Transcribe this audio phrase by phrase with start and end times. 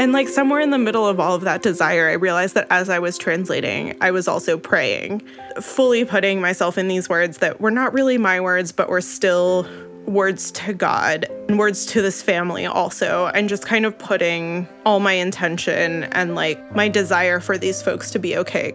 [0.00, 2.88] And like somewhere in the middle of all of that desire, I realized that as
[2.88, 5.20] I was translating, I was also praying,
[5.60, 9.68] fully putting myself in these words that were not really my words, but were still
[10.06, 15.00] words to God and words to this family also, and just kind of putting all
[15.00, 18.74] my intention and like my desire for these folks to be okay.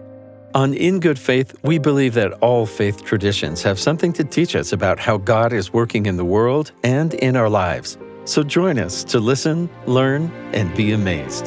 [0.54, 4.72] On In Good Faith, we believe that all faith traditions have something to teach us
[4.72, 7.98] about how God is working in the world and in our lives.
[8.26, 11.46] So join us to listen, learn, and be amazed.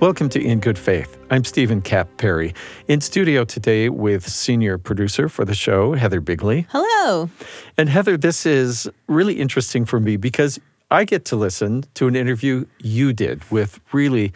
[0.00, 1.16] Welcome to In Good Faith.
[1.30, 2.54] I'm Stephen Kapp Perry.
[2.88, 6.66] In studio today with senior producer for the show, Heather Bigley.
[6.70, 7.30] Hello.
[7.78, 10.58] And Heather, this is really interesting for me because
[10.90, 14.32] I get to listen to an interview you did with really,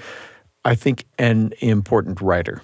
[0.64, 2.62] I think, an important writer.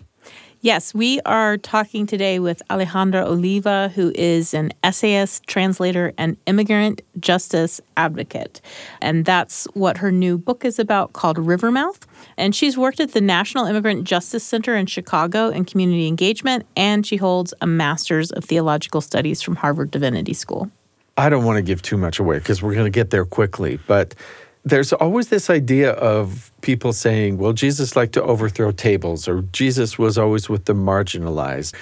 [0.64, 7.02] Yes, we are talking today with Alejandra Oliva, who is an essayist, translator, and immigrant
[7.20, 8.62] justice advocate.
[9.02, 12.06] And that's what her new book is about called Rivermouth.
[12.38, 17.06] And she's worked at the National Immigrant Justice Center in Chicago in community engagement, and
[17.06, 20.70] she holds a Master's of Theological Studies from Harvard Divinity School.
[21.18, 23.78] I don't want to give too much away because we're going to get there quickly,
[23.86, 24.14] but
[24.64, 29.98] there's always this idea of people saying, well, Jesus liked to overthrow tables, or Jesus
[29.98, 31.74] was always with the marginalized.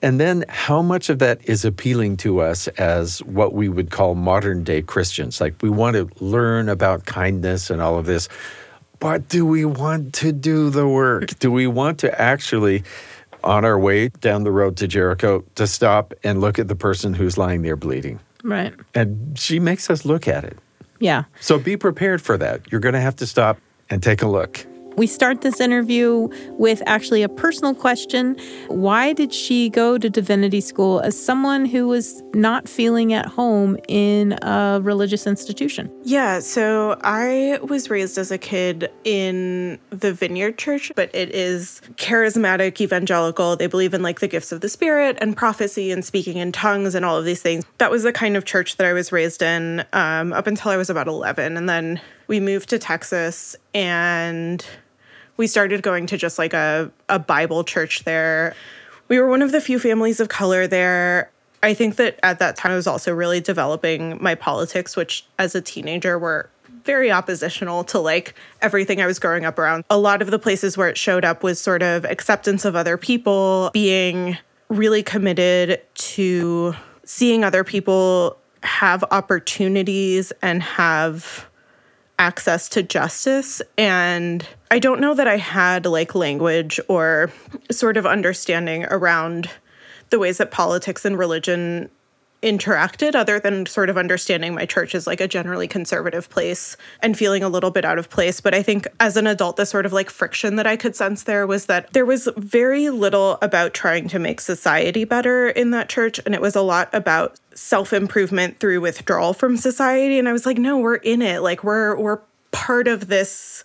[0.00, 4.14] And then how much of that is appealing to us as what we would call
[4.14, 5.40] modern day Christians?
[5.40, 8.28] Like we want to learn about kindness and all of this,
[9.00, 11.38] but do we want to do the work?
[11.38, 12.84] Do we want to actually,
[13.44, 17.12] on our way down the road to Jericho, to stop and look at the person
[17.12, 18.20] who's lying there bleeding?
[18.42, 18.72] Right.
[18.94, 20.56] And she makes us look at it.
[21.00, 21.24] Yeah.
[21.40, 22.70] So be prepared for that.
[22.70, 24.64] You're going to have to stop and take a look.
[25.00, 28.36] We start this interview with actually a personal question.
[28.68, 33.78] Why did she go to divinity school as someone who was not feeling at home
[33.88, 35.90] in a religious institution?
[36.02, 41.80] Yeah, so I was raised as a kid in the Vineyard Church, but it is
[41.94, 43.56] charismatic evangelical.
[43.56, 46.94] They believe in like the gifts of the Spirit and prophecy and speaking in tongues
[46.94, 47.64] and all of these things.
[47.78, 50.76] That was the kind of church that I was raised in um, up until I
[50.76, 51.56] was about 11.
[51.56, 54.64] And then we moved to Texas and
[55.40, 58.54] we started going to just like a, a Bible church there.
[59.08, 61.30] We were one of the few families of color there.
[61.62, 65.54] I think that at that time I was also really developing my politics, which as
[65.54, 66.50] a teenager were
[66.84, 69.84] very oppositional to like everything I was growing up around.
[69.88, 72.98] A lot of the places where it showed up was sort of acceptance of other
[72.98, 74.36] people, being
[74.68, 76.74] really committed to
[77.04, 81.48] seeing other people have opportunities and have
[82.20, 83.62] access to justice.
[83.78, 87.32] And I don't know that I had like language or
[87.70, 89.48] sort of understanding around
[90.10, 91.88] the ways that politics and religion
[92.42, 97.16] interacted other than sort of understanding my church as like a generally conservative place and
[97.16, 98.40] feeling a little bit out of place.
[98.40, 101.24] But i think as an adult the sort of like friction that i could sense
[101.24, 105.88] there was that there was very little about trying to make society better in that
[105.88, 106.20] church.
[106.24, 110.18] And it was a lot about self-improvement through withdrawal from society.
[110.18, 111.42] And i was like no we're in it.
[111.42, 112.20] Like we're we're
[112.52, 113.64] part of this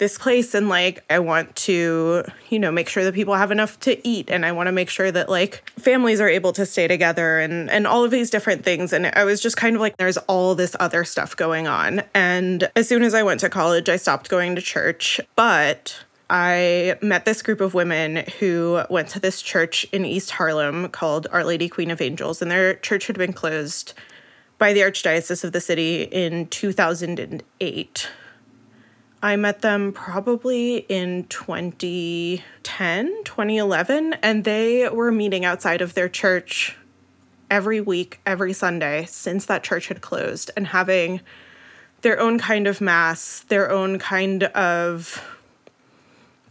[0.00, 3.78] this place and like I want to, you know, make sure that people have enough
[3.80, 6.88] to eat and I want to make sure that like families are able to stay
[6.88, 8.92] together and and all of these different things.
[8.94, 12.02] And I was just kind of like there's all this other stuff going on.
[12.14, 16.96] And as soon as I went to college, I stopped going to church, but I
[17.02, 21.44] met this group of women who went to this church in East Harlem called Our
[21.44, 22.40] Lady Queen of Angels.
[22.40, 23.92] And their church had been closed
[24.56, 28.08] by the Archdiocese of the city in 2008
[29.22, 36.74] I met them probably in 2010, 2011, and they were meeting outside of their church
[37.50, 41.20] every week, every Sunday since that church had closed and having
[42.00, 45.22] their own kind of mass, their own kind of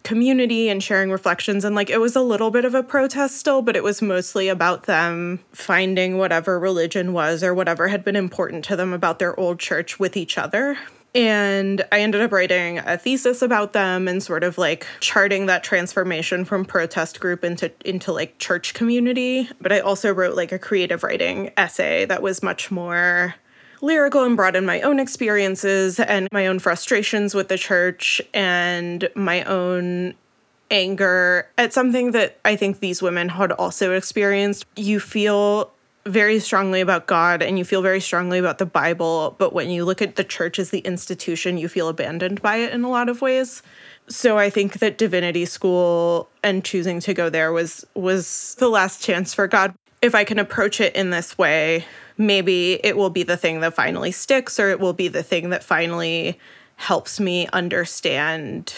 [0.03, 1.65] community and sharing reflections.
[1.65, 4.47] And like it was a little bit of a protest still, but it was mostly
[4.47, 9.37] about them finding whatever religion was or whatever had been important to them about their
[9.39, 10.77] old church with each other
[11.15, 15.63] and I ended up writing a thesis about them and sort of like charting that
[15.63, 19.49] transformation from protest group into into like church community.
[19.59, 23.35] But I also wrote like a creative writing essay that was much more
[23.81, 29.09] lyrical and brought in my own experiences and my own frustrations with the church and
[29.15, 30.13] my own
[30.69, 34.65] anger at something that I think these women had also experienced.
[34.75, 35.71] You feel
[36.09, 39.85] very strongly about God and you feel very strongly about the Bible, but when you
[39.85, 43.09] look at the church as the institution, you feel abandoned by it in a lot
[43.09, 43.61] of ways.
[44.07, 49.01] So I think that divinity school and choosing to go there was was the last
[49.01, 49.73] chance for God.
[50.01, 51.85] if I can approach it in this way,
[52.17, 55.49] maybe it will be the thing that finally sticks or it will be the thing
[55.49, 56.39] that finally
[56.77, 58.73] helps me understand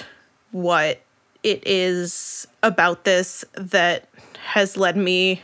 [0.51, 1.01] what
[1.43, 4.09] it is about this that
[4.43, 5.41] has led me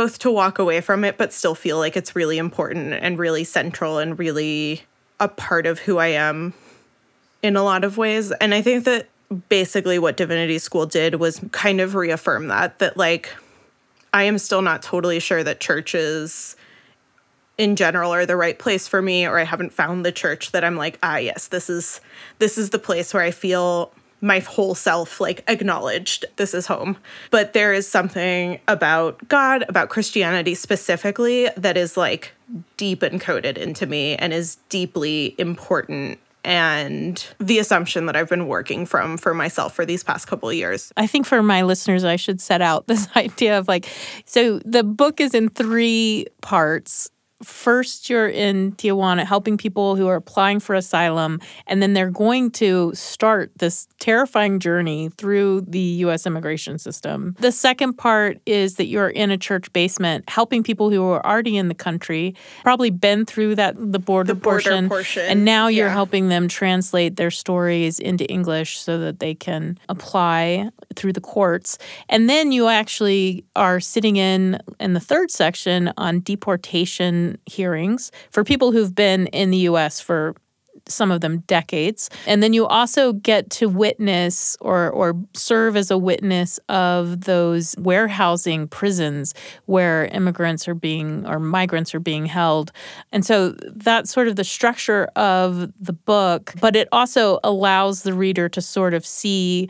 [0.00, 3.44] both to walk away from it, but still feel like it's really important and really
[3.44, 4.80] central and really
[5.20, 6.54] a part of who I am
[7.42, 8.32] in a lot of ways.
[8.32, 9.10] And I think that
[9.50, 13.28] basically what Divinity School did was kind of reaffirm that, that like,
[14.14, 16.56] I am still not totally sure that churches
[17.58, 20.64] in general are the right place for me or I haven't found the church that
[20.64, 22.00] I'm like, ah yes, this is
[22.38, 26.96] this is the place where I feel my whole self like acknowledged this is home.
[27.30, 32.32] But there is something about God, about Christianity specifically, that is like
[32.76, 38.86] deep encoded into me and is deeply important and the assumption that I've been working
[38.86, 40.92] from for myself for these past couple of years.
[40.96, 43.88] I think for my listeners, I should set out this idea of like,
[44.24, 47.10] so the book is in three parts
[47.42, 52.50] first you're in Tijuana helping people who are applying for asylum, and then they're going
[52.52, 57.36] to start this terrifying journey through the US immigration system.
[57.40, 61.56] The second part is that you're in a church basement helping people who are already
[61.56, 65.68] in the country, probably been through that the border, the border portion, portion, and now
[65.68, 65.92] you're yeah.
[65.92, 71.78] helping them translate their stories into English so that they can apply through the courts.
[72.08, 78.44] And then you actually are sitting in in the third section on deportation hearings for
[78.44, 80.34] people who've been in the US for
[80.88, 82.10] some of them decades.
[82.26, 87.74] And then you also get to witness or or serve as a witness of those
[87.78, 89.34] warehousing prisons
[89.66, 92.72] where immigrants are being or migrants are being held.
[93.12, 98.14] And so that's sort of the structure of the book, but it also allows the
[98.14, 99.68] reader to sort of see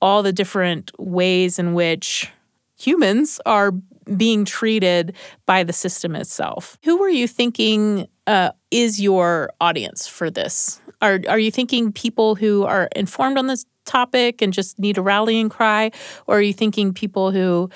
[0.00, 2.30] all the different ways in which
[2.76, 3.72] humans are
[4.16, 5.14] being treated
[5.46, 6.78] by the system itself.
[6.84, 10.80] Who were you thinking uh, is your audience for this?
[11.00, 15.02] Are, are you thinking people who are informed on this topic and just need a
[15.02, 15.90] rallying cry?
[16.26, 17.70] Or are you thinking people who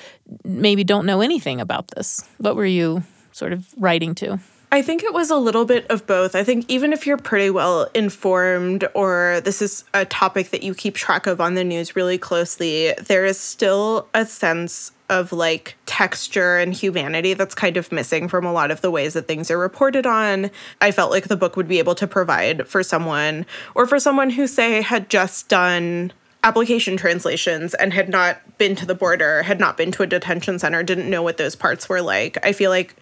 [0.44, 2.22] maybe don't know anything about this?
[2.38, 3.02] What were you
[3.32, 4.38] sort of writing to?
[4.72, 6.34] I think it was a little bit of both.
[6.34, 10.74] I think even if you're pretty well informed or this is a topic that you
[10.74, 15.76] keep track of on the news really closely, there is still a sense of like
[15.86, 19.52] texture and humanity that's kind of missing from a lot of the ways that things
[19.52, 20.50] are reported on.
[20.80, 23.46] I felt like the book would be able to provide for someone
[23.76, 26.12] or for someone who say had just done
[26.42, 30.58] application translations and had not been to the border, had not been to a detention
[30.58, 32.38] center, didn't know what those parts were like.
[32.44, 32.96] I feel like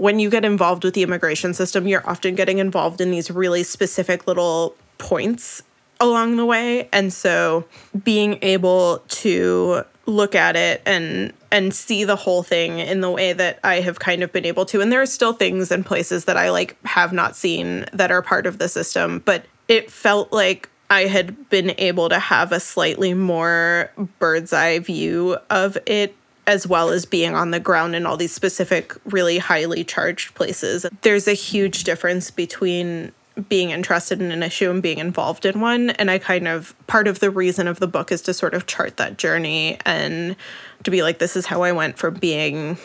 [0.00, 3.62] when you get involved with the immigration system, you're often getting involved in these really
[3.62, 5.62] specific little points
[6.00, 6.88] along the way.
[6.90, 7.66] And so
[8.02, 13.34] being able to look at it and and see the whole thing in the way
[13.34, 14.80] that I have kind of been able to.
[14.80, 18.22] And there are still things and places that I like have not seen that are
[18.22, 22.60] part of the system, but it felt like I had been able to have a
[22.60, 28.06] slightly more bird's eye view of it as well as being on the ground in
[28.06, 30.86] all these specific, really highly charged places.
[31.02, 33.12] There's a huge difference between
[33.48, 35.90] being interested in an issue and being involved in one.
[35.90, 38.66] And I kind of, part of the reason of the book is to sort of
[38.66, 40.36] chart that journey and
[40.82, 42.76] to be like, this is how I went from being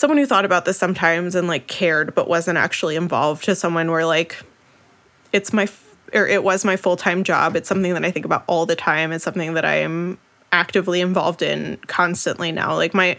[0.00, 3.90] someone who thought about this sometimes and like cared but wasn't actually involved to someone
[3.90, 4.42] where like
[5.30, 5.68] it's my
[6.14, 9.12] or it was my full-time job it's something that i think about all the time
[9.12, 10.16] it's something that i am
[10.52, 12.74] actively involved in constantly now.
[12.74, 13.18] Like my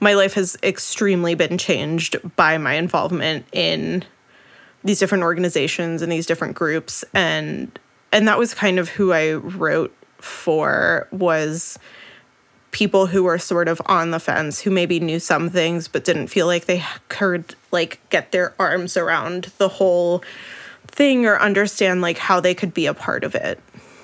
[0.00, 4.04] my life has extremely been changed by my involvement in
[4.84, 7.78] these different organizations and these different groups and
[8.12, 11.78] and that was kind of who I wrote for was
[12.70, 16.28] people who were sort of on the fence who maybe knew some things but didn't
[16.28, 20.22] feel like they could like get their arms around the whole
[20.86, 23.60] thing or understand like how they could be a part of it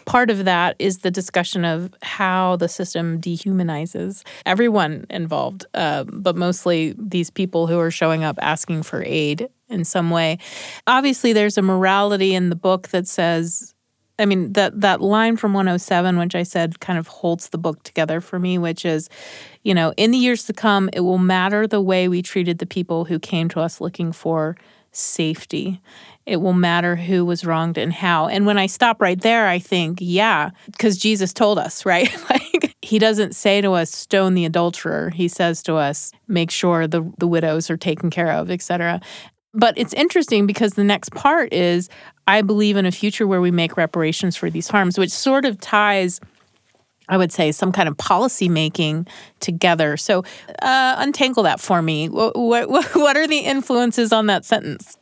[0.06, 6.36] part of that is the discussion of how the system dehumanizes everyone involved, uh, but
[6.36, 10.38] mostly these people who are showing up asking for aid in some way.
[10.86, 13.74] Obviously, there's a morality in the book that says,
[14.18, 17.82] I mean, that, that line from 107, which I said kind of holds the book
[17.82, 19.10] together for me, which is,
[19.62, 22.66] you know, in the years to come, it will matter the way we treated the
[22.66, 24.56] people who came to us looking for
[24.92, 25.82] safety
[26.26, 28.26] it will matter who was wronged and how.
[28.26, 32.14] And when I stop right there, I think, yeah, because Jesus told us, right?
[32.28, 35.10] like he doesn't say to us, stone the adulterer.
[35.10, 39.00] He says to us, make sure the, the widows are taken care of, etc.
[39.54, 41.88] But it's interesting because the next part is
[42.26, 45.60] I believe in a future where we make reparations for these harms, which sort of
[45.60, 46.20] ties
[47.08, 49.06] I would say, some kind of policy making
[49.38, 49.96] together.
[49.96, 50.24] So,
[50.60, 52.08] uh, untangle that for me.
[52.08, 54.98] What, what, what are the influences on that sentence?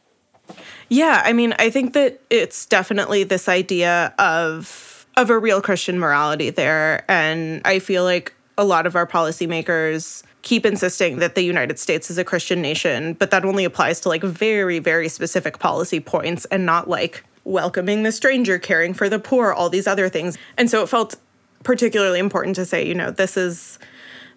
[0.89, 5.99] Yeah, I mean, I think that it's definitely this idea of of a real Christian
[5.99, 11.43] morality there, and I feel like a lot of our policymakers keep insisting that the
[11.43, 15.59] United States is a Christian nation, but that only applies to like very, very specific
[15.59, 20.09] policy points and not like welcoming the stranger, caring for the poor, all these other
[20.09, 20.37] things.
[20.57, 21.17] And so it felt
[21.63, 23.79] particularly important to say, you know, this is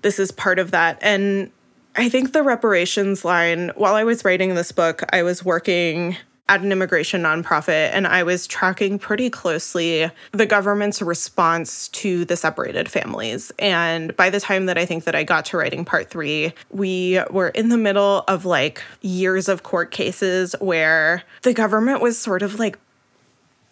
[0.02, 0.98] this is part of that.
[1.02, 1.52] And
[1.96, 6.16] I think the reparations line, while I was writing this book, I was working
[6.50, 12.38] at an immigration nonprofit, and I was tracking pretty closely the government's response to the
[12.38, 13.52] separated families.
[13.60, 17.20] And by the time that I think that I got to writing part three, we
[17.30, 22.42] were in the middle of like years of court cases where the government was sort
[22.42, 22.78] of like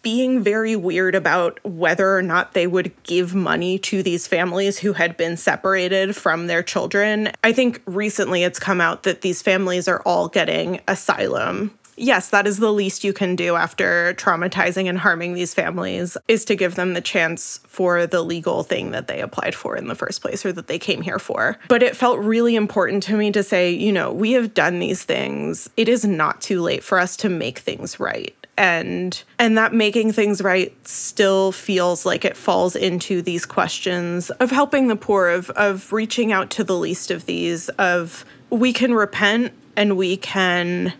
[0.02, 4.92] being very weird about whether or not they would give money to these families who
[4.92, 7.28] had been separated from their children.
[7.42, 12.46] I think recently it's come out that these families are all getting asylum yes, that
[12.46, 16.74] is the least you can do after traumatizing and harming these families is to give
[16.74, 20.44] them the chance for the legal thing that they applied for in the first place
[20.44, 21.58] or that they came here for.
[21.68, 25.02] But it felt really important to me to say, you know, we have done these
[25.02, 25.68] things.
[25.76, 28.34] It is not too late for us to make things right.
[28.58, 34.50] And and that making things right still feels like it falls into these questions of
[34.50, 38.94] helping the poor of of reaching out to the least of these of we can
[38.94, 40.94] repent and we can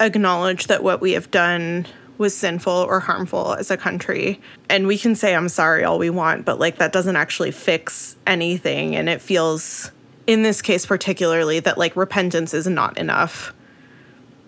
[0.00, 1.86] acknowledge that what we have done
[2.18, 4.40] was sinful or harmful as a country.
[4.68, 8.16] And we can say, I'm sorry all we want, but like that doesn't actually fix
[8.26, 8.96] anything.
[8.96, 9.92] And it feels,
[10.26, 13.54] in this case particularly, that like repentance is not enough,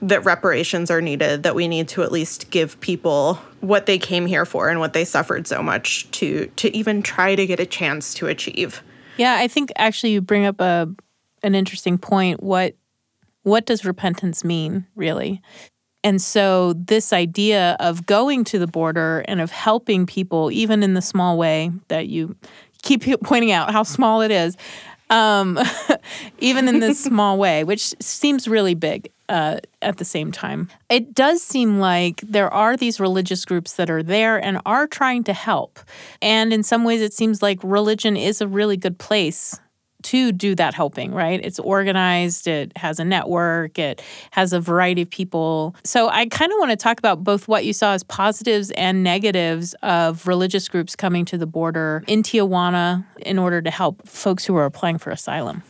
[0.02, 4.26] that reparations are needed, that we need to at least give people what they came
[4.26, 7.66] here for and what they suffered so much to to even try to get a
[7.66, 8.82] chance to achieve.
[9.16, 10.88] Yeah, I think actually you bring up a
[11.42, 12.42] an interesting point.
[12.42, 12.74] What
[13.42, 15.40] what does repentance mean, really?
[16.02, 20.94] And so, this idea of going to the border and of helping people, even in
[20.94, 22.36] the small way that you
[22.82, 24.56] keep pointing out how small it is,
[25.10, 25.58] um,
[26.38, 31.14] even in this small way, which seems really big uh, at the same time, it
[31.14, 35.32] does seem like there are these religious groups that are there and are trying to
[35.32, 35.78] help.
[36.22, 39.60] And in some ways, it seems like religion is a really good place
[40.04, 41.40] to do that helping, right?
[41.42, 44.02] It's organized, it has a network, it
[44.32, 45.74] has a variety of people.
[45.84, 49.02] So I kind of want to talk about both what you saw as positives and
[49.02, 54.44] negatives of religious groups coming to the border in Tijuana in order to help folks
[54.44, 55.62] who are applying for asylum.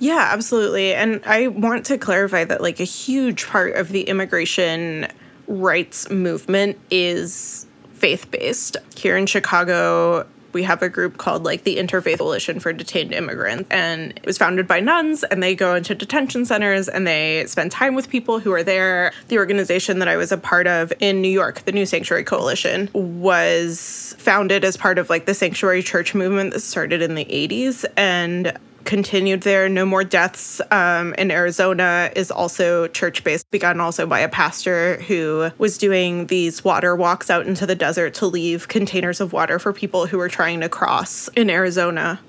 [0.00, 0.94] Yeah, absolutely.
[0.94, 5.08] And I want to clarify that like a huge part of the immigration
[5.48, 8.76] rights movement is faith based.
[8.96, 13.68] Here in Chicago, we have a group called like the Interfaith Coalition for Detained Immigrants.
[13.70, 17.72] And it was founded by nuns, and they go into detention centers and they spend
[17.72, 19.12] time with people who are there.
[19.28, 22.88] The organization that I was a part of in New York, the New Sanctuary Coalition,
[22.92, 27.84] was founded as part of like the sanctuary church movement that started in the 80s.
[27.96, 29.68] And continued there.
[29.68, 34.96] No More Deaths um, in Arizona is also church based, begun also by a pastor
[35.02, 39.58] who was doing these water walks out into the desert to leave containers of water
[39.58, 42.20] for people who were trying to cross in Arizona.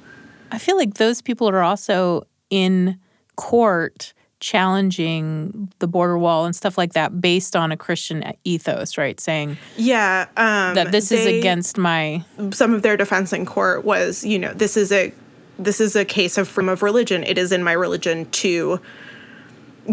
[0.51, 2.99] I feel like those people are also in
[3.35, 9.19] court challenging the border wall and stuff like that based on a Christian ethos, right?
[9.19, 12.23] Saying, yeah, um, that this they, is against my.
[12.51, 15.13] Some of their defense in court was, you know, this is a
[15.59, 17.23] this is a case of freedom of religion.
[17.23, 18.79] It is in my religion to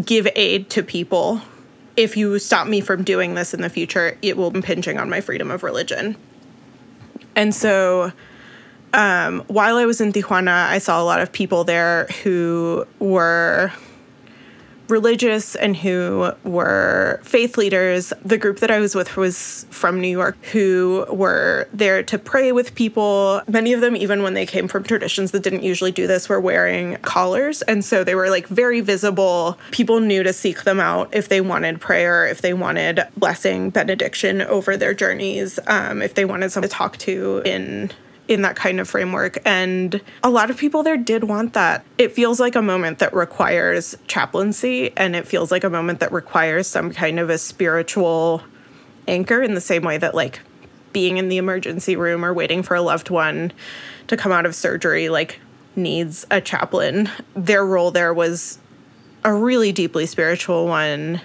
[0.03, 1.43] give aid to people.
[1.97, 5.11] If you stop me from doing this in the future, it will be impinging on
[5.11, 6.17] my freedom of religion.
[7.35, 8.13] And so
[8.95, 13.73] um, while I was in Tijuana, I saw a lot of people there who were
[14.89, 18.13] religious and who were faith leaders.
[18.25, 22.53] The group that I was with was from New York who were there to pray
[22.53, 23.43] with people.
[23.49, 26.41] Many of them, even when they came from traditions that didn't usually do this, were
[26.41, 27.63] wearing collars.
[27.63, 29.59] And so they were like very visible.
[29.71, 34.43] People knew to seek them out if they wanted prayer, if they wanted blessing, benediction
[34.43, 37.91] over their journeys, um, if they wanted someone to talk to in
[38.29, 39.39] in that kind of framework.
[39.45, 41.85] And a lot of people there did want that.
[41.99, 46.13] It feels like a moment that requires chaplaincy and it feels like a moment that
[46.13, 48.43] requires some kind of a spiritual
[49.07, 50.41] anchor in the same way that, like,
[50.93, 53.53] being in the emergency room or waiting for a loved one
[54.09, 55.41] to come out of surgery, like,
[55.77, 57.09] needs a chaplain.
[57.35, 58.59] Their role there was
[59.25, 61.21] a really deeply spiritual one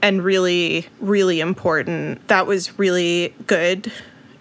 [0.00, 2.26] and really, really important.
[2.28, 3.90] That was really good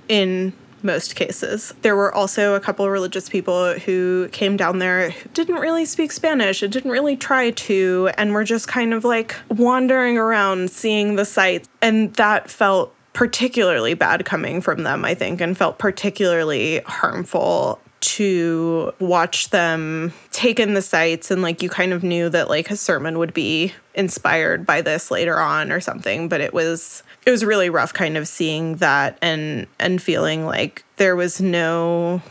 [0.08, 0.54] in
[0.84, 1.74] most cases.
[1.82, 6.12] There were also a couple religious people who came down there who didn't really speak
[6.12, 11.16] Spanish and didn't really try to, and were just kind of like wandering around seeing
[11.16, 11.68] the sights.
[11.82, 18.94] And that felt particularly bad coming from them, I think, and felt particularly harmful to
[19.00, 22.76] watch them take in the sights and like you kind of knew that like a
[22.78, 27.44] sermon would be inspired by this later on or something but it was it was
[27.44, 32.22] really rough kind of seeing that and and feeling like there was no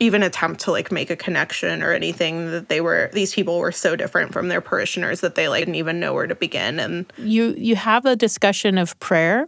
[0.00, 3.72] even attempt to like make a connection or anything that they were these people were
[3.72, 7.10] so different from their parishioners that they like didn't even know where to begin and
[7.16, 9.46] you you have a discussion of prayer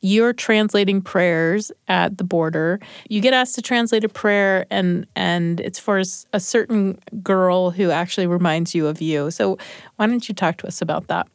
[0.00, 2.78] you're translating prayers at the border.
[3.08, 6.00] You get asked to translate a prayer, and and it's for
[6.32, 9.32] a certain girl who actually reminds you of you.
[9.32, 9.58] So
[9.96, 11.26] why don't you talk to us about that?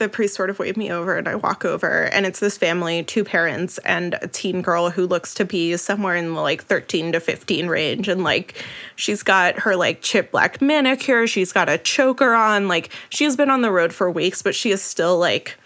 [0.00, 3.04] The priest sort of waved me over and I walk over and it's this family,
[3.04, 7.12] two parents and a teen girl who looks to be somewhere in the like 13
[7.12, 8.64] to 15 range and like
[8.96, 13.36] she's got her like chip black manicure, she's got a choker on, like she has
[13.36, 15.56] been on the road for weeks but she is still like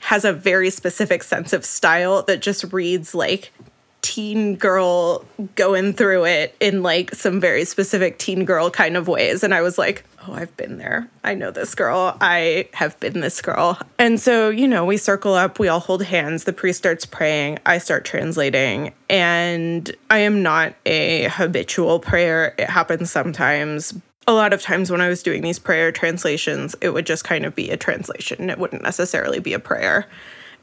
[0.00, 3.52] has a very specific sense of style that just reads like
[4.00, 5.24] teen girl
[5.56, 9.42] going through it in like some very specific teen girl kind of ways.
[9.42, 11.08] And I was like, oh, I've been there.
[11.24, 12.16] I know this girl.
[12.20, 13.78] I have been this girl.
[13.98, 16.44] And so, you know, we circle up, we all hold hands.
[16.44, 17.58] The priest starts praying.
[17.66, 18.92] I start translating.
[19.08, 22.54] And I am not a habitual prayer.
[22.58, 23.94] It happens sometimes,
[24.26, 27.46] a lot of times when I was doing these prayer translations, it would just kind
[27.46, 28.50] of be a translation.
[28.50, 30.06] It wouldn't necessarily be a prayer.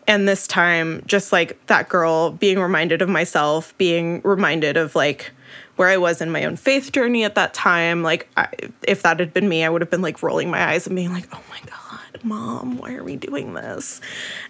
[0.07, 5.31] And this time, just like that girl, being reminded of myself, being reminded of like
[5.75, 8.03] where I was in my own faith journey at that time.
[8.03, 8.47] Like, I,
[8.87, 11.11] if that had been me, I would have been like rolling my eyes and being
[11.11, 14.01] like, oh my God, mom, why are we doing this?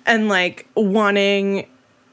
[0.06, 1.68] And like wanting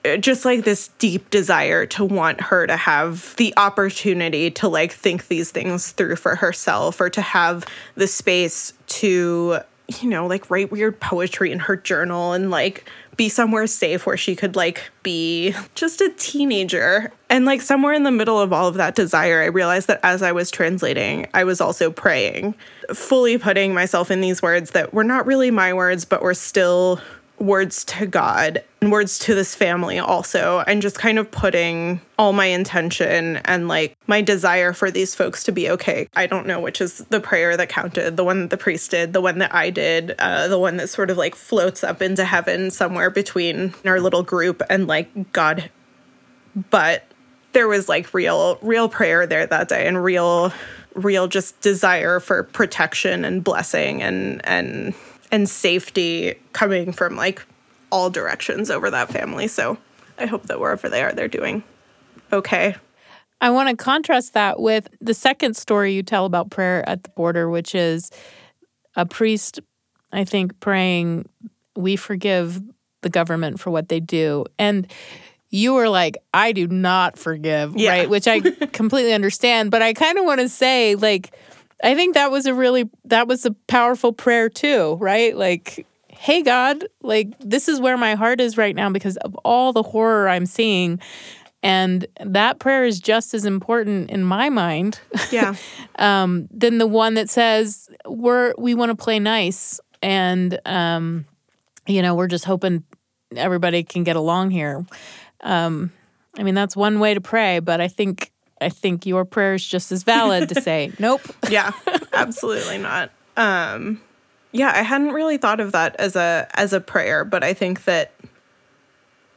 [0.05, 4.93] eh, just like this deep desire to want her to have the opportunity to like
[4.93, 7.65] think these things through for herself or to have
[7.95, 9.59] the space to
[10.01, 14.17] you know like write weird poetry in her journal and like be somewhere safe where
[14.17, 17.13] she could like be just a teenager.
[17.29, 20.23] And like somewhere in the middle of all of that desire i realized that as
[20.23, 22.55] i was translating i was also praying
[22.93, 27.01] fully putting myself in these words that were not really my words but were still
[27.43, 32.33] words to God and words to this family also, and just kind of putting all
[32.33, 36.09] my intention and like my desire for these folks to be okay.
[36.15, 39.13] I don't know which is the prayer that counted the one that the priest did,
[39.13, 42.25] the one that I did, uh, the one that sort of like floats up into
[42.25, 45.69] heaven somewhere between our little group and like God.
[46.71, 47.05] But
[47.55, 50.53] there was like real, real prayer there that day and real,
[50.95, 54.95] real just desire for protection and blessing and, and,
[55.33, 57.45] and safety coming from like
[57.91, 59.49] all directions over that family.
[59.49, 59.79] So
[60.19, 61.65] I hope that wherever they are, they're doing
[62.33, 62.77] okay.
[63.41, 67.11] I want to contrast that with the second story you tell about prayer at the
[67.11, 68.11] border, which is
[68.95, 69.59] a priest,
[70.13, 71.29] I think, praying,
[71.75, 72.63] We forgive
[73.01, 74.45] the government for what they do.
[74.61, 74.87] And
[75.51, 77.91] you were like, I do not forgive, yeah.
[77.91, 78.11] right?
[78.11, 78.41] Which I
[78.73, 79.71] completely understand.
[79.71, 81.35] But I kind of want to say, like,
[81.83, 85.37] I think that was a really that was a powerful prayer too, right?
[85.37, 89.73] Like, hey God, like this is where my heart is right now because of all
[89.73, 91.01] the horror I'm seeing.
[91.65, 95.01] And that prayer is just as important in my mind.
[95.31, 95.55] Yeah.
[95.97, 101.25] um, than the one that says we're we want to play nice and um,
[101.87, 102.85] you know, we're just hoping
[103.37, 104.85] everybody can get along here.
[105.41, 105.93] Um,
[106.39, 108.33] I mean, that's one way to pray, but I think
[108.63, 111.23] I think your prayer is just as valid to say, nope.
[111.51, 111.73] Yeah,
[112.13, 113.11] absolutely not.
[113.37, 114.01] Um,
[114.53, 117.85] yeah, I hadn't really thought of that as a as a prayer, but I think
[117.85, 118.13] that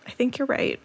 [0.06, 0.80] I think you're right.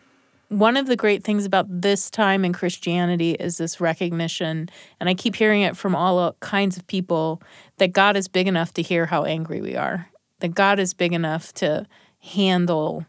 [0.48, 5.14] One of the great things about this time in Christianity is this recognition, and I
[5.14, 7.40] keep hearing it from all kinds of people
[7.78, 10.08] that God is big enough to hear how angry we are.
[10.40, 11.86] That God is big enough to
[12.18, 13.06] handle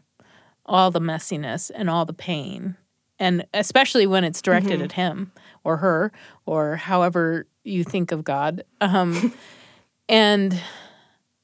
[0.66, 2.76] all the messiness and all the pain
[3.22, 4.82] and especially when it's directed mm-hmm.
[4.82, 5.30] at him
[5.62, 6.10] or her
[6.44, 8.64] or however you think of God.
[8.80, 9.32] Um,
[10.08, 10.60] and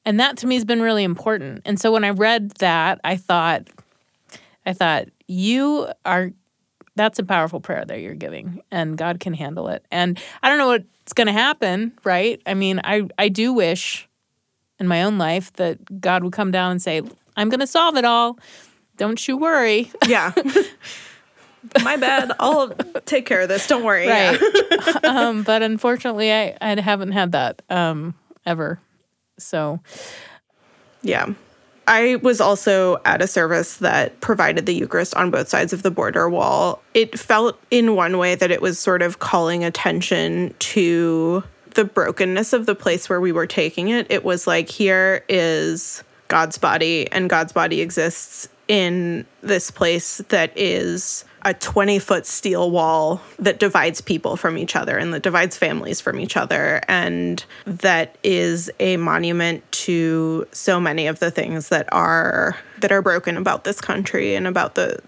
[0.03, 1.61] and that to me has been really important.
[1.63, 3.69] And so when I read that, I thought,
[4.65, 6.31] I thought you are.
[6.95, 9.85] That's a powerful prayer that you're giving, and God can handle it.
[9.89, 12.41] And I don't know what's going to happen, right?
[12.45, 14.09] I mean, I I do wish
[14.79, 17.01] in my own life that God would come down and say,
[17.37, 18.37] "I'm going to solve it all.
[18.97, 20.33] Don't you worry." Yeah.
[21.83, 22.31] my bad.
[22.39, 22.69] I'll
[23.05, 23.67] take care of this.
[23.67, 24.07] Don't worry.
[24.07, 24.39] Right.
[24.41, 24.99] Yeah.
[25.03, 28.79] um, but unfortunately, I, I haven't had that um, ever.
[29.37, 29.79] So,
[31.01, 31.33] yeah.
[31.87, 35.89] I was also at a service that provided the Eucharist on both sides of the
[35.89, 36.83] border wall.
[36.93, 41.43] It felt in one way that it was sort of calling attention to
[41.73, 44.05] the brokenness of the place where we were taking it.
[44.11, 50.55] It was like, here is God's body, and God's body exists in this place that
[50.55, 55.57] is a 20 foot steel wall that divides people from each other and that divides
[55.57, 56.81] families from each other.
[56.87, 63.01] And that is a monument to so many of the things that are that are
[63.01, 64.99] broken about this country and about the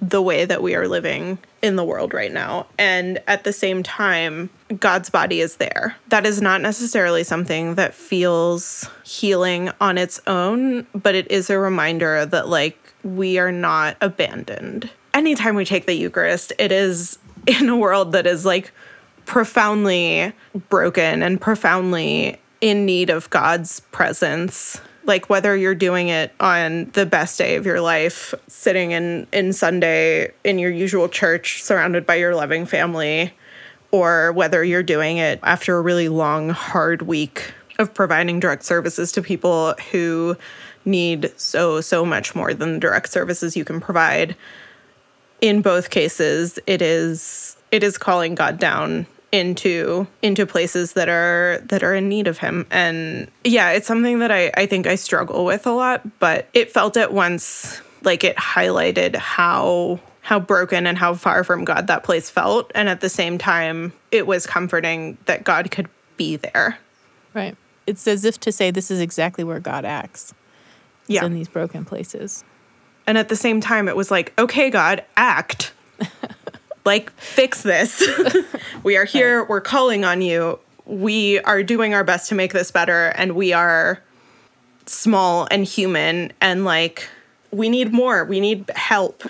[0.00, 2.66] the way that we are living in the world right now.
[2.78, 5.96] And at the same time, God's body is there.
[6.08, 11.58] That is not necessarily something that feels healing on its own, but it is a
[11.58, 14.90] reminder that, like, we are not abandoned.
[15.16, 18.70] Anytime we take the Eucharist, it is in a world that is like
[19.24, 20.30] profoundly
[20.68, 24.78] broken and profoundly in need of God's presence.
[25.04, 29.54] Like whether you're doing it on the best day of your life, sitting in in
[29.54, 33.32] Sunday in your usual church surrounded by your loving family,
[33.92, 39.12] or whether you're doing it after a really long hard week of providing direct services
[39.12, 40.36] to people who
[40.84, 44.36] need so, so much more than the direct services you can provide.
[45.40, 51.60] In both cases, it is it is calling God down into into places that are
[51.64, 52.66] that are in need of him.
[52.70, 56.70] And yeah it's something that i i think i struggle with a lot but it
[56.70, 62.02] felt at once like it highlighted how how broken and how far from god that
[62.02, 62.70] place felt.
[62.74, 66.78] And at the same time it was comforting that god could be there.
[67.34, 67.56] Right.
[67.86, 70.32] It's as if to say this is exactly where god acts.
[71.08, 71.24] Yeah.
[71.24, 72.42] in these broken places.
[73.06, 75.72] And at the same time, it was like, okay, God, act.
[76.84, 78.02] like, fix this.
[78.82, 79.40] we are here.
[79.40, 79.48] Right.
[79.48, 80.58] We're calling on you.
[80.84, 83.08] We are doing our best to make this better.
[83.16, 84.02] And we are
[84.86, 86.32] small and human.
[86.40, 87.08] And like,
[87.50, 88.24] we need more.
[88.24, 89.22] We need help.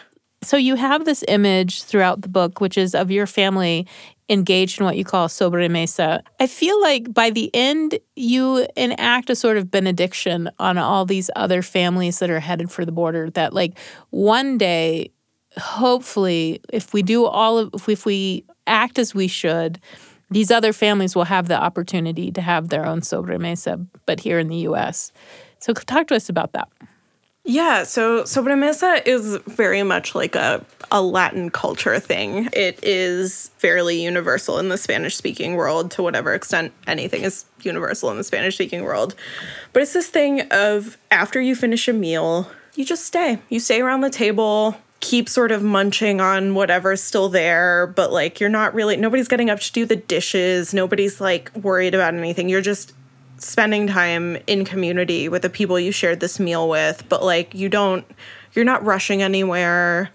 [0.43, 3.87] So you have this image throughout the book, which is of your family
[4.29, 6.21] engaged in what you call sobremesa.
[6.41, 11.31] I feel like by the end, you enact a sort of benediction on all these
[11.37, 13.31] other families that are headed for the border.
[13.31, 13.79] That, like,
[14.11, 15.13] one day,
[15.59, 19.81] hopefully, if we do all of, if we, act as we should,
[20.31, 24.49] these other families will have the opportunity to have their own sobremesa, but here in
[24.49, 25.13] the US.
[25.61, 26.69] So, talk to us about that.
[27.49, 32.49] Yeah, so sobremesa is very much like a, a Latin culture thing.
[32.53, 38.11] It is fairly universal in the Spanish speaking world to whatever extent anything is universal
[38.11, 39.15] in the Spanish speaking world.
[39.73, 43.39] But it's this thing of after you finish a meal, you just stay.
[43.49, 48.41] You stay around the table, keep sort of munching on whatever's still there, but like
[48.41, 52.49] you're not really, nobody's getting up to do the dishes, nobody's like worried about anything.
[52.49, 52.93] You're just
[53.39, 57.69] spending time in community with the people you shared this meal with, but like you
[57.69, 58.05] don't,
[58.55, 60.11] you're not rushing anywhere.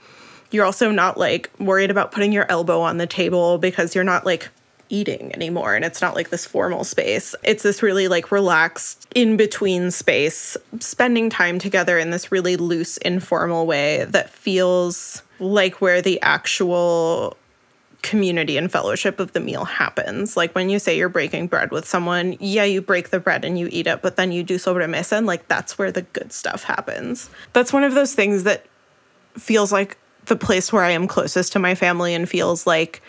[0.50, 4.26] You're also not like worried about putting your elbow on the table because you're not
[4.26, 4.50] like
[4.92, 7.34] eating anymore and it's not like this formal space.
[7.44, 12.98] It's this really like relaxed in between space, spending time together in this really loose,
[12.98, 17.38] informal way that feels like where the actual
[18.02, 20.36] community and fellowship of the meal happens.
[20.36, 23.60] Like when you say you're breaking bread with someone, yeah, you break the bread and
[23.60, 26.64] you eat it, but then you do sobremesa and like that's where the good stuff
[26.64, 27.30] happens.
[27.54, 28.66] That's one of those things that
[29.38, 33.02] feels like the place where I am closest to my family and feels like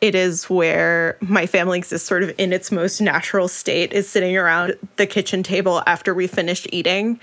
[0.00, 4.36] it is where my family exists sort of in its most natural state is sitting
[4.36, 7.18] around the kitchen table after we finished eating.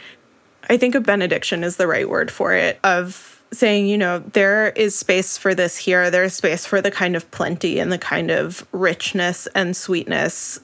[0.69, 4.69] I think a benediction is the right word for it of saying, you know, there
[4.69, 6.09] is space for this here.
[6.11, 10.59] There's space for the kind of plenty and the kind of richness and sweetness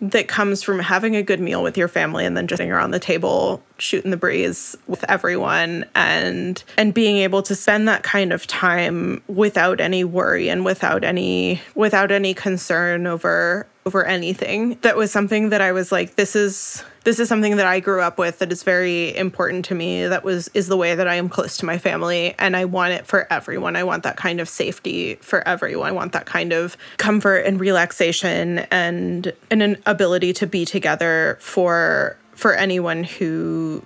[0.00, 2.92] that comes from having a good meal with your family and then just sitting around
[2.92, 8.32] the table shooting the breeze with everyone and and being able to spend that kind
[8.32, 14.96] of time without any worry and without any without any concern over over anything that
[14.96, 18.18] was something that I was like this is this is something that I grew up
[18.18, 20.06] with that is very important to me.
[20.06, 22.92] That was is the way that I am close to my family and I want
[22.92, 23.76] it for everyone.
[23.76, 25.88] I want that kind of safety for everyone.
[25.88, 31.38] I want that kind of comfort and relaxation and, and an ability to be together
[31.40, 33.82] for for anyone who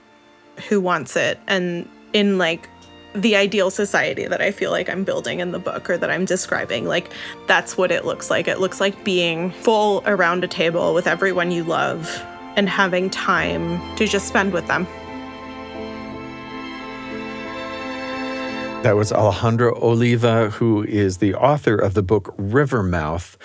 [0.69, 2.69] who wants it and in like
[3.15, 6.25] the ideal society that I feel like I'm building in the book or that I'm
[6.25, 6.87] describing.
[6.87, 7.13] Like,
[7.47, 8.49] that's what it looks like.
[8.49, 13.81] It looks like being full around a table with everyone you love and having time
[13.97, 14.87] to just spend with them.
[18.83, 23.37] That was Alejandra Oliva, who is the author of the book Rivermouth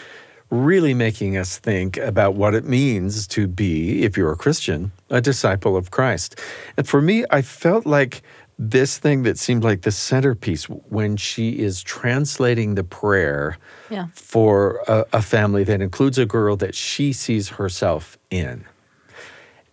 [0.49, 5.21] really making us think about what it means to be, if you're a Christian, a
[5.21, 6.39] disciple of Christ.
[6.75, 8.23] And for me, I felt like
[8.57, 13.57] this thing that seemed like the centerpiece when she is translating the prayer
[13.91, 14.07] Yeah.
[14.13, 18.65] for a, a family that includes a girl that she sees herself in.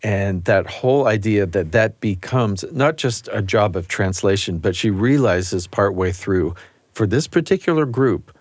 [0.05, 4.91] And that whole idea that that becomes not just a job of translation, but she
[4.91, 6.55] realizes partway through
[6.93, 8.37] for this particular group,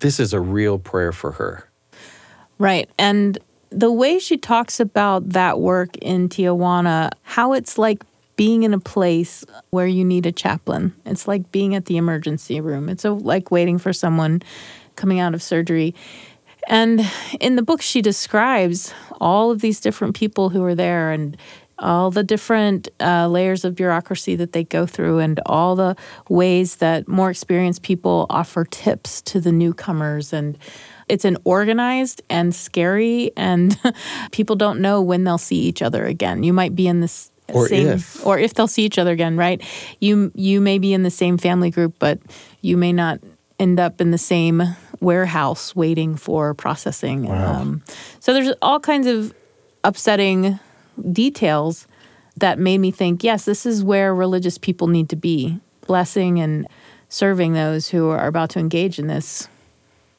[0.00, 1.70] this is a real prayer for her.
[2.58, 2.90] Right.
[2.98, 3.38] And
[3.70, 8.02] the way she talks about that work in Tijuana, how it's like
[8.36, 10.92] being in a place where you need a chaplain.
[11.06, 12.88] It's like being at the emergency room.
[12.88, 14.42] It's a, like waiting for someone
[14.96, 15.94] coming out of surgery.
[16.68, 17.08] And
[17.40, 21.36] in the book, she describes all of these different people who are there and
[21.78, 25.96] all the different uh, layers of bureaucracy that they go through, and all the
[26.28, 30.32] ways that more experienced people offer tips to the newcomers.
[30.32, 30.56] And
[31.08, 33.76] it's an organized and scary, and
[34.32, 36.44] people don't know when they'll see each other again.
[36.44, 38.24] You might be in this Or same, if.
[38.24, 39.60] or if they'll see each other again, right?
[40.00, 42.20] You you may be in the same family group, but
[42.62, 43.18] you may not
[43.58, 44.62] end up in the same
[45.00, 47.30] warehouse waiting for processing.
[47.30, 47.82] Um,
[48.20, 49.34] so there's all kinds of
[49.82, 50.58] upsetting
[51.12, 51.86] details
[52.36, 56.66] that made me think, yes, this is where religious people need to be, blessing and
[57.08, 59.48] serving those who are about to engage in this.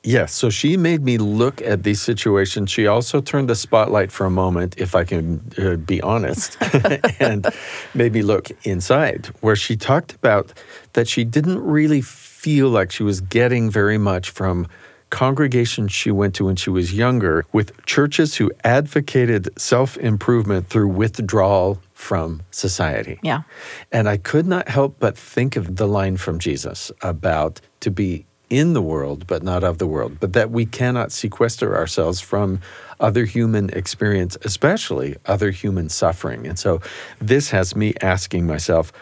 [0.06, 2.70] Yes, so she made me look at these situations.
[2.70, 6.58] She also turned the spotlight for a moment, if I can uh, be honest,
[7.20, 7.48] and
[7.96, 10.54] made me look inside, where she talked about
[10.96, 14.68] that she didn't really feel like she was getting very much from
[15.10, 20.88] congregations she went to when she was younger with churches who advocated self improvement through
[20.88, 23.20] withdrawal from society.
[23.24, 23.44] Yeah.
[23.92, 28.26] And I could not help but think of the line from Jesus about to be
[28.50, 32.60] in the world, but not of the world, but that we cannot sequester ourselves from
[33.00, 36.46] other human experience, especially other human suffering.
[36.48, 36.80] And so
[37.20, 38.94] this has me asking myself,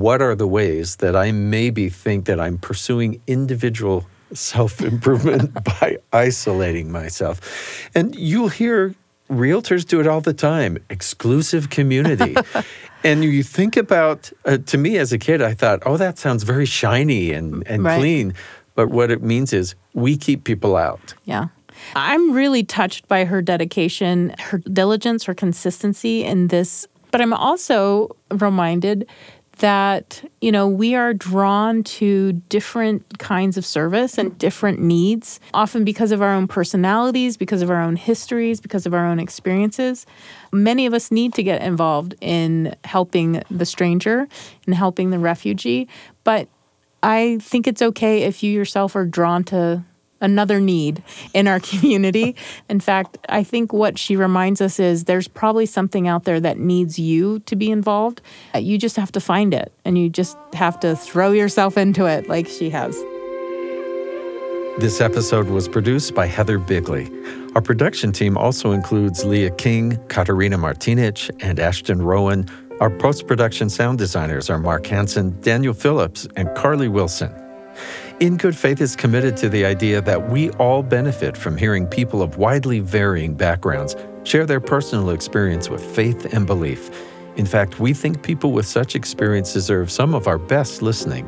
[0.00, 5.98] what are the ways that I maybe think that I'm pursuing individual self improvement by
[6.12, 7.90] isolating myself?
[7.94, 8.94] And you'll hear
[9.30, 12.34] realtors do it all the time exclusive community.
[13.04, 16.42] and you think about, uh, to me as a kid, I thought, oh, that sounds
[16.42, 17.98] very shiny and, and Right.
[17.98, 18.34] clean.
[18.74, 21.14] But what it means is we keep people out.
[21.24, 21.48] Yeah.
[21.94, 26.86] I'm really touched by her dedication, her diligence, her consistency in this.
[27.10, 29.06] But I'm also reminded
[29.58, 35.84] that, you know, we are drawn to different kinds of service and different needs, often
[35.84, 40.06] because of our own personalities, because of our own histories, because of our own experiences.
[40.52, 44.26] Many of us need to get involved in helping the stranger
[44.66, 45.88] and helping the refugee.
[46.24, 46.48] But
[47.02, 49.84] I think it's okay if you yourself are drawn to
[50.22, 51.02] another need
[51.34, 52.34] in our community.
[52.70, 56.58] In fact, I think what she reminds us is there's probably something out there that
[56.58, 58.22] needs you to be involved.
[58.54, 62.06] Uh, You just have to find it and you just have to throw yourself into
[62.06, 62.96] it like she has.
[64.78, 67.10] This episode was produced by Heather Bigley.
[67.54, 72.46] Our production team also includes Leah King, Katarina Martinich, and Ashton Rowan.
[72.80, 77.30] Our post production sound designers are Mark Hansen, Daniel Phillips, and Carly Wilson.
[78.22, 82.22] In Good Faith is committed to the idea that we all benefit from hearing people
[82.22, 86.88] of widely varying backgrounds share their personal experience with faith and belief.
[87.34, 91.26] In fact, we think people with such experience deserve some of our best listening.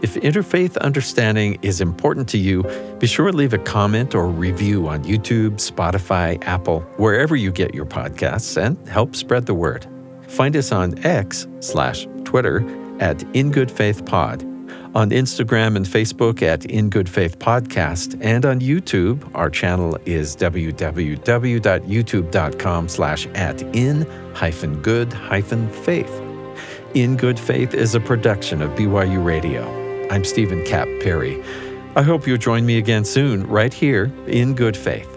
[0.00, 2.62] If interfaith understanding is important to you,
[3.00, 7.74] be sure to leave a comment or review on YouTube, Spotify, Apple, wherever you get
[7.74, 9.88] your podcasts, and help spread the word.
[10.28, 12.64] Find us on X slash Twitter
[13.00, 14.46] at In Good Faith Pod,
[14.94, 20.36] on Instagram and Facebook at In Good Faith Podcast, and on YouTube, our channel is
[20.36, 24.02] www.youtube.com slash at in
[24.34, 26.20] hyphen good hyphen faith.
[26.94, 29.62] In Good Faith is a production of BYU Radio.
[30.10, 31.40] I'm Stephen Kapp Perry.
[31.96, 35.11] I hope you'll join me again soon, right here in Good Faith.